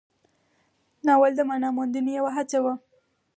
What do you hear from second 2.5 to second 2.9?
وه.